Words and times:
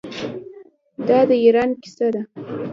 دا 1.07 1.19
د 1.29 1.31
ایران 1.43 1.69
کیسه 1.81 2.07
ده. 2.13 2.21